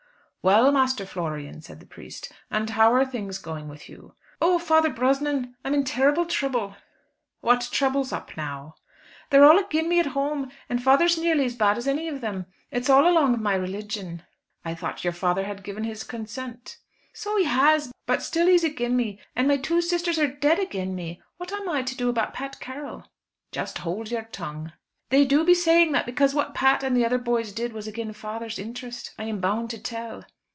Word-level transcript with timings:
"Well, 0.43 0.71
Master 0.71 1.05
Florian," 1.05 1.61
said 1.61 1.79
the 1.81 1.85
priest, 1.85 2.31
"and 2.49 2.71
how 2.71 2.91
are 2.95 3.05
things 3.05 3.37
going 3.37 3.67
with 3.69 3.87
you?" 3.87 4.15
"Oh! 4.41 4.57
Father 4.57 4.89
Brosnan, 4.89 5.53
I'm 5.63 5.75
in 5.75 5.83
terrible 5.83 6.25
throuble." 6.25 6.77
"What 7.41 7.65
throuble's 7.71 8.11
up 8.11 8.35
now?" 8.35 8.73
"They're 9.29 9.45
all 9.45 9.59
agin 9.59 9.87
me 9.87 9.99
at 9.99 10.07
home, 10.17 10.49
and 10.67 10.81
father's 10.81 11.15
nearly 11.15 11.45
as 11.45 11.53
bad 11.55 11.77
as 11.77 11.87
any 11.87 12.07
of 12.07 12.21
them. 12.21 12.47
It's 12.71 12.89
all 12.89 13.07
along 13.07 13.35
of 13.35 13.39
my 13.39 13.53
religion." 13.53 14.23
"I 14.65 14.73
thought 14.73 15.03
your 15.03 15.13
father 15.13 15.43
had 15.43 15.61
given 15.61 15.83
his 15.83 16.03
consent?" 16.03 16.77
"So 17.13 17.37
he 17.37 17.43
has; 17.43 17.91
but 18.07 18.23
still 18.23 18.47
he's 18.47 18.65
agin 18.65 18.95
me. 18.95 19.19
And 19.35 19.47
my 19.47 19.57
two 19.57 19.79
sisters 19.79 20.17
are 20.17 20.25
dead 20.25 20.57
agin 20.57 20.95
me. 20.95 21.21
What 21.37 21.51
am 21.53 21.69
I 21.69 21.83
to 21.83 21.95
do 21.95 22.09
about 22.09 22.33
Pat 22.33 22.59
Carroll?" 22.59 23.05
"Just 23.51 23.77
hould 23.77 24.09
your 24.09 24.23
tongue." 24.23 24.73
"They 25.11 25.25
do 25.25 25.43
be 25.43 25.53
saying 25.53 25.91
that 25.91 26.05
because 26.05 26.33
what 26.33 26.53
Pat 26.53 26.83
and 26.83 26.95
the 26.95 27.05
other 27.05 27.17
boys 27.17 27.51
did 27.51 27.73
was 27.73 27.85
agin 27.85 28.13
father's 28.13 28.57
interest, 28.57 29.13
I 29.19 29.25
am 29.25 29.41
bound 29.41 29.69
to 29.71 29.77
tell." 29.77 30.23